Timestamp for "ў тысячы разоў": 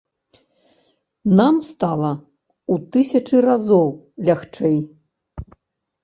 2.73-3.87